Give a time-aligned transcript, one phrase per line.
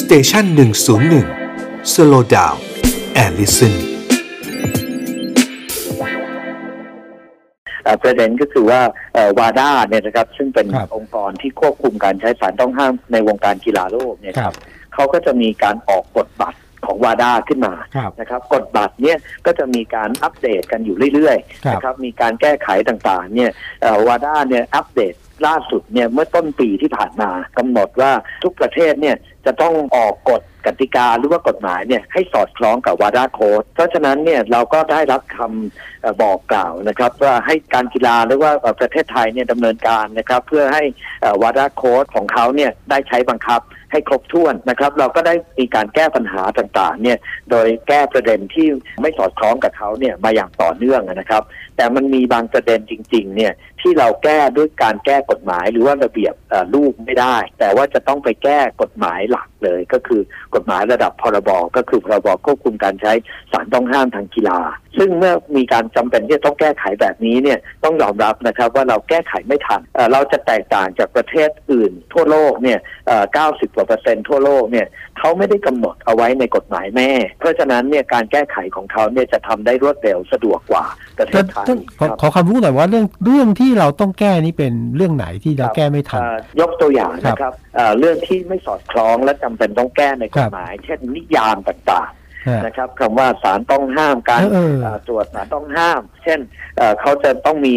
[0.00, 1.26] station หนึ่งศูนย์หนึ่ง
[1.92, 3.74] slow down and listen
[8.02, 8.80] ประเด็นก็คือว่า
[9.38, 14.54] วาด้าเนี่ยนะครับซึ่งเป็นองค์กรที่ควบคุมการใช้สารต้องห้ามในวงการกีฬาโลกเนี่ยครับ
[14.94, 17.74] เขาก็จะมีการออกกฎบัตรของวาด้าขึ้นมา
[18.20, 23.50] นะครับกฎบัตรเนี่ยก็จะมีการอัปเดตกันอยู่เรื่อยๆนะครับมีการแก้ไขต่างๆเนี่ย
[24.06, 25.14] วาด้าเนี่ยอัปเดต
[25.46, 29.16] ล่าสุดเนี่ยเมื่อต้นปีที่ผ่านมากำหนดว่าทุกประเทศเนี่ย
[29.46, 40.82] จะต้องออกกฎกติกาหรือว่ากฎหมายเนี่ยให้สอดคล้องกับวาดาโค้ดเพราะฉะนั้นเนี่ยเราก็ได้รับคำบอกกล่าวนะครับ ว่าให้การกีฬาหรือว่าประเทศไทยเนี่ยดำเนินการนะครับ เพื่อให้
[41.42, 43.60] วาดาโค้ดของเขาเนี่ยได้ใช้บังคับ
[43.92, 47.18] ให้ครบถ้วนนะครับ เราก็ได้มีการแก้ปัญหาต่างๆเนี่ย
[47.50, 48.68] โดยแก้ประเด็นที่
[49.02, 51.42] ไม่สอดคล้องกับเขาเนี่ยมาอย่างต่อเนื่องนะครับ
[51.76, 56.34] แต่มันมีบางประเด็นจริงๆเนี่ยที่เราแก้ด้วยการแก้กฎหมายหรือว่าระเบียบ
[56.74, 60.20] ลูกไม่ได้ แต่ว่าจะต้องไปแก้กฎหมายหลักเลยก็คือ
[60.54, 63.12] กฎหมายระดับพรบก็คือพรบควบคุมการใช้
[63.52, 64.60] สารต้องห้ามทางกีฬา
[64.98, 69.80] ซึ่งเมื่อมีการจำเป็นที่จะต้องแก้ไขแบบนี้เนี่ยต้องยอมรับนะครับว่าเราแก้ไขไม่ทัน
[70.12, 72.78] เราจะแตกต่างจากประเทศอื่น ทั่วโลกเนี่ย
[73.26, 74.86] 90กว่าเปอร์เซ็นต์ทั่วโลกเนี่ย
[75.18, 80.86] เขาไม่ได้กำหนดเอาไว้ในกฎหมายแม่ เพราะฉะนั้นเนี่ยการแก้ไขของเขาเนี่ยจะทำได้รวดเร็วสะดวกกว่า
[81.18, 81.64] ประเทศไทย
[82.20, 86.22] ขอความรู้หน่อยว่าเรื่องเรื่องที่เราต้องแก้นี่เป็นเรื่องไหนที่เราแก้ไม่ทัน
[86.60, 87.52] ยกตัวอย่างนะครับ
[87.98, 94.42] เรื่องที่ไม่สอดคล้องและจำเป็นต้องแก้ในกฎหมาย เช่นนิยามต่างๆนะครับคำว่าสารต้องห้ามการ
[95.08, 96.40] ตรวจสารต้องห้าม เช่น
[97.00, 97.74] เขาจะต้องมี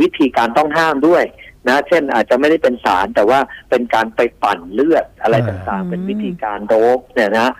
[0.00, 1.24] วิธีการต้องห้ามด้วย
[1.68, 3.38] นะเช่นอาจจะไม่ได้เป็นสารแต่ว่า
[3.70, 7.50] เป็นการไปปั่นเลือดอะไรต่างๆ เป็นวิธีการโดบเนี่ยนะ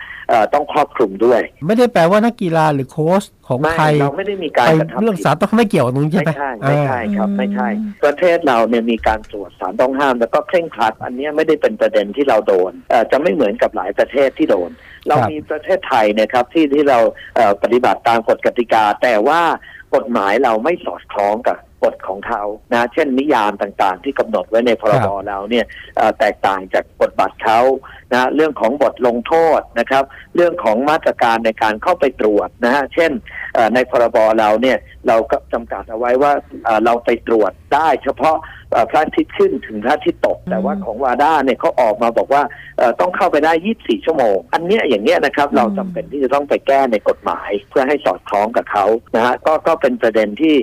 [0.53, 4.67] ต้องครอบคลุมด้วย ไม่ได้แปลว่านักกีฬาหรือโค้ชของไทยเราไม่ได้มีการ
[5.01, 7.67] เรื่องสารต้องไม่เกี่ยวกับตรงนี้ใช่ไหมไม่ใช่ไม่ใช่ครับไม่ใช่
[8.03, 12.71] ประเทศเราเนี่ยมีการตรวจสารต้องห้าม แล้วก็เคร่งครัด อันนี้ไม่ได้เป็นประเด็นที่เราโดน
[13.11, 14.69] จะไม่เหมือนกับหลายประเทศที่โดน
[15.07, 16.99] เรามีประเทศไทยนะครับที่ที่เรา
[17.63, 19.41] ปฏิบัติตามกฎกติกา แต่ว่า
[19.95, 22.43] กฎหมายเราไม่สอดคล้องกับ กฎของเขา
[22.73, 25.65] นะเช่นนิยามต่างๆ ที่กำหนดไว้ในพรบเราเนี่ย
[26.19, 27.59] แตกต่างจากกฎบัตรเขา
[28.13, 30.03] นะเรื่องของบทลงโทษนะครับ
[30.35, 33.11] เรื่องของมาตรการในการเข้าไปตรวจนะฮะเช่น
[33.73, 34.77] ในพรบเราเนี่ย
[35.07, 36.31] เราก็จำกัดเอาไว้ว่า
[36.85, 38.37] เราไปตรวจได้เฉพาะ
[38.89, 42.43] พระอาทิตย์ขึ้นถึงพระอาทิตย์ตก แต่ว่าของวาด้าเนี่ยเขาออกมาบอกว่า
[42.99, 48.85] ต้องเข้าไปได้ 24 ชั่วโมง อันเนี้ยอย่างเนี้ยนะครับ เราจำเป็นที่จะต้องไปแก้ในกฎหมาย เพื่อให้สอดคล้องกับเขา
[49.15, 50.55] นะฮะก็ก็เป็นประเด็นที่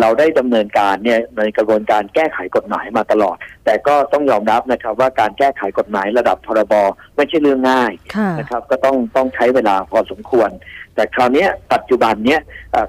[0.00, 6.74] เราได้ดำเนินการเนี่ยในกระบวนการแก้ไขกฎหมายมาตลอด แต่ก็ต้องยอมรับนะครับว่าการแก้ไขกฎหมายระดับพรบ
[7.16, 7.92] ไม่ใช่เรื่องง่าย
[8.38, 10.50] นะครับ ก็ต้องต้องใช้เวลาพอสมควร
[10.94, 12.40] แต่คราวนี้ปัจจุบันเนี้ย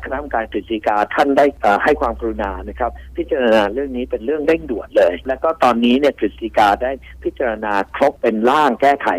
[0.03, 1.45] คณะกรรมการกฤษฎีกาท่านได้
[1.83, 6.91] ให้ความกรุณานะครับ พิจารณาเรื่องนี้เป็นเรื่องเร่งด่วนเลย แล้วก็ตอนนี้เนี่ยกฤษฎีกาได้
[7.23, 9.09] พิจารณาครบเป็นร่างแก้ไข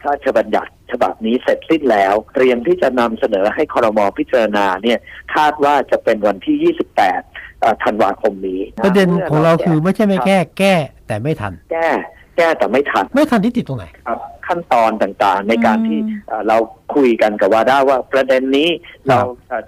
[0.00, 4.98] พระราชบัญญัติฉบับนี้เสร็จสิ้นแล้ว เตรียมที่จะนำเสนอให้คอรมอพิจารณาเนี่ย
[5.34, 6.74] คาดว่าจะเป็นวันที่
[7.32, 10.74] 28ธันวาคมนี้ ประเด็นของเราคือไม่ใช่ไม่แก้แก้
[11.06, 11.88] แต่ไม่ทัน แก้
[12.40, 15.98] แก้แต่ไม่ทัน ไม่ทันที่ติดตรงไหนครับ ขั้นตอนต่างๆ ในการที่
[16.48, 16.56] เรา
[16.94, 18.70] คุยกันกับวาด้าว่าประเด็นนี้
[19.08, 19.18] เรา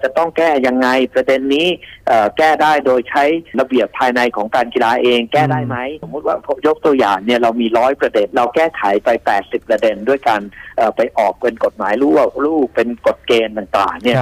[0.03, 1.67] จะต้องแก้ยังไงประเด็นนี้
[2.37, 3.23] แก้ได้โดยใช้
[3.59, 6.35] ระเบียบภายในของการกีฬาเองแก้ได้ไหมสมมติว่า
[6.67, 9.09] ยกตัวอย่างเนี่ยเรามีร้อยประเด็น เราแก้ไขไป
[9.41, 10.41] 80 ประเด็น ด้วยการ
[10.95, 14.17] ไปออกเป็นกฎหมายรูปรูปเป็นกฎเกณฑ์ต่างๆเนี่ย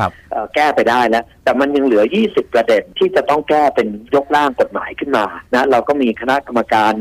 [0.56, 6.94] แก้ไปได้แล้ว แต่มันยังเหลือ 20 ประเด็นที่จะต้องแก้เป็นยกร่างกฎหมายขึ้นมานะเราก็มีคณะกรรมการ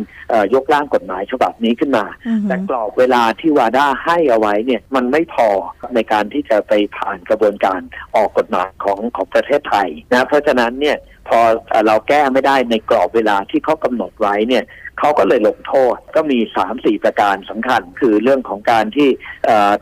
[0.54, 2.04] ยกร่างกฎหมายฉบับนี้ขึ้นมา
[2.48, 5.48] แต่กรอบเวลาที่วาด้าให้เอาไว้เนี่ยมันไม่พอ
[5.96, 7.80] ในการที่จะไปผ่านกระบวนการ
[8.16, 10.96] ออกกฎหมายของของประเทศไทยนะเพราะฉะนั้นเนี่ย
[11.28, 11.38] พอ
[11.86, 14.64] เราแก้ไม่ได้ในกรอบเวลาที่เขากำหนดไว้เนี่ย
[14.98, 19.08] เขาก็เลยลงโทษก็มีสามสี่ประการสำคัญ คือเรื่องของการที่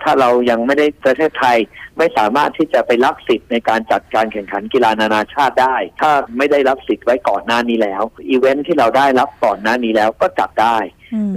[0.03, 1.59] ถ้าเรายังไม่ได้ประเทศไทย
[1.99, 10.79] ไม่สามารถที่จะไปรับสิทธิ์ในการจัดการแข่งขันกีฬานานาชาติได้ ถ้าไม่ได้รับสิทธิ์ไว้ก่อนหน้านี้แล้วอีเวนท์ที่เราได้รับก่อนหน้านี้แล้วก็จัดได้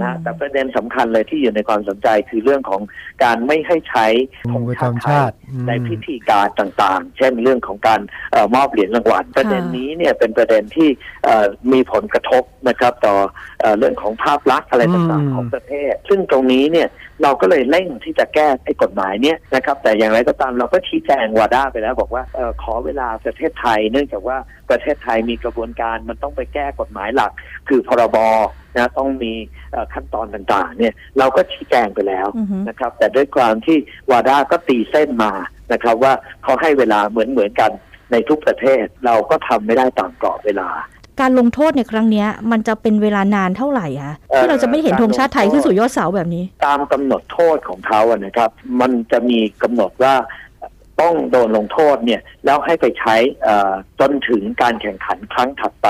[0.02, 2.80] นะแต่ประเด็นสำคัญเลยที่อยู่ในความสนใจคือเรื่องของ
[3.24, 4.06] การไม่ให้ใช้
[4.52, 5.34] ธงชาติ
[5.68, 10.88] ในพิธีการต่างๆ เช่นเรื่องของการมอบเหรียญรางวัลประเด็นนี้เนี่ยเป็นประเด็นที่
[11.72, 13.14] มีผลกระทบนะครับต่อ
[13.78, 16.88] เรื่องของภาพลักษณ์อะไรต่างๆของประเทศ ซึ่งตรงนี้เนี่ย
[17.22, 22.24] เราก็เลยเร่งที่จะแก้ไอ้กฎหมายเนี้ยนะครับแต่อย่างไรก็ตามเราก็ชี้แจงวาด้าไปแล้ว บอกว่า
[22.62, 24.36] ขอเวลาประเทศไทย เนื่องจากว่า
[24.70, 27.32] ประเทศไทยมีกระบวนการมันต้องไปแก้กฎหมายหลัก
[27.68, 28.16] คือพรบ
[28.76, 29.32] นะต้องมี
[29.92, 32.26] ขั้นตอนต่างๆ เนี่ยเราก็ชี้แจงไปแล้ว
[32.68, 33.76] นะครับ แต่ด้วยความที่
[34.10, 35.32] วาด้าก็ตีเส้นมา
[35.72, 37.70] นะครับ ว่าเขาให้เวลาเหมือนเหมือนกัน
[38.12, 40.68] ในทุกประเทศเราก็ทำไม่ได้ตามกรอบเวลา
[41.20, 50.14] การลงโทษในครั้งเนี้ยมันจะเป็นเวลานานเท่าไหร่คะเอ่อที่เราจะไม่เห็นธงชาติไทยขึ้นสู่ยอดเสาแบบนี้ ตามกำหนดโทษของเขาอะนะครับ มันจะมีกำหนดว่า
[51.00, 55.88] ต้องโดนลงโทษเนี่ยแล้วให้ไปใช้เอ่อจนถึงการแข่งขันครั้งถัดไป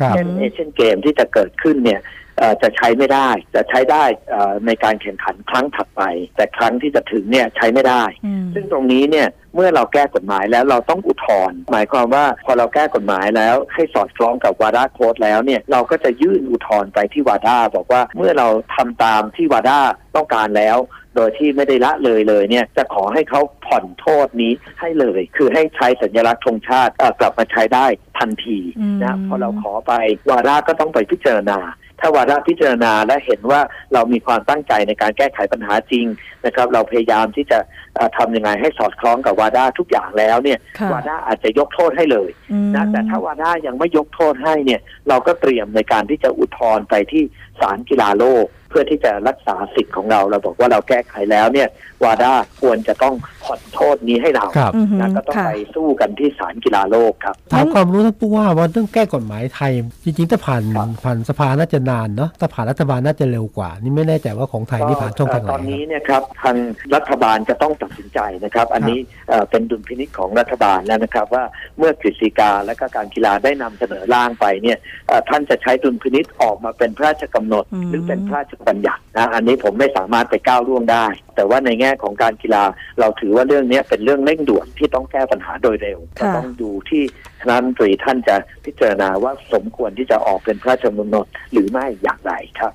[0.00, 2.00] ครับเช่นเอเชียนเกมที่จะเกิดขึ้นเนี่ย
[2.38, 6.02] เอ่อจะใช้ไม่ได้ จะใช้ได้เอ่อในการแข่งขันครั้งถัดไป
[6.36, 9.28] แต่ครั้งที่จะถึงเนี่ยใช้ไม่ได้อืมซึ่งตรงนี้เนี่ย
[9.58, 19.78] เมื่อเราแก้กฎหมายแล้วเราต้องอุทธรณ์หมายความว่าพอเราแก้กฎหมายแล้วให้สอดคล้องกับวาดาโค้ดแล้วเนี่ยเราก็จะยื่นอุทธรณ์ไปที่วาดาบอกว่าเมื่อเราทำตามที่วาดา
[20.16, 20.76] ต้องการแล้ว
[21.16, 27.86] โดยที่ไม่ได้ละเลยเลยเนี่ยจะขอให้เขาผ่อนโทษนี้ให้เลย คือให้ใช้สัญลักษณ์ธงชาติเอ่อกลับมาใช้ได้
[28.18, 29.92] ทันทีอืมนะพอเราขอไป
[30.30, 31.58] วาดาก็ต้องไปพิจารณา
[32.00, 33.60] ถ้าวาระพิจารณาและเห็นว่า
[33.92, 36.06] เรามีความตั้งใจในการแก้ไขปัญหาจริง
[36.46, 37.58] นะครับ เราพยายามที่จะ
[37.94, 47.22] เอ่อทำยังไงให้สอดคล้องกับวาด้าทุกอย่างแล้วเนี่ยค่ะวาด้าอาจจะยกโทษให้เลยอืมนะแต่ถ้าวาด้ายังไม่ยกโทษให้เนี่ย เราก็เตรียมในการที่จะอุทธรณ์ไปที่
[47.60, 51.68] ศาลกีฬาโลก เพื่อที่จะรักษาสิทธิ์ของเราเราบอกว่าเราแก้ไขแล้วเนี่ย
[52.04, 59.72] วาด้าควรจะต้องผ่อนโทษนี้ให้เราครับอือหือนะก็ต้องค่ะไปสู้กันที่ศาลกีฬาโลกครับถามความรู้ท่านผู้ว่าว่าเรื่องแก้กฎหมายไทย
[60.04, 66.56] จริงๆถ้าผ่านครับผ่านสภาน่าจะนานเนาะถ้าผ่านรัฐบาลน่าจะเร็วกว่า นี่ไม่แน่ใจว่าของไทยนี่ผ่านช่องทางไหนตอนนี้ครับเนี่ยครับทาง
[66.94, 68.98] รัฐบาลจะต้องตัดสินใจนะครับ อันนี้
[69.28, 71.44] เอ่อเป็นดุลพินิจของรัฐบาลแล้วนะครับ ว่า
[71.78, 74.78] เมื่อกฤษฎีกาและก็การกีฬาได้นำเสนอร่างไปเนี่ย
[75.08, 81.06] เอ่อท่านจะใช้ดุลพินิจออกมาเป็นพระราชกำหนดอืมหรือเป็นพระราชบัญญัตินะอันนี้ผมไม่สามารถไปก้าวล่วงได้
[81.36, 82.64] แต่ว่าในแง่ของการกีฬา
[83.00, 87.02] เราถือว่าเรื่องนี้เป็นเรื่องเร่งด่วนที่ต้องแก้ปัญหาโดยเร็วก็ค่ะต้องดูที่
[87.40, 92.66] คณะรัฐมนตรีท่านจะพิจารณาว่าสมควรที่จะออกเป็นพระราชกำหนดหรือไม่อย่างไรครับ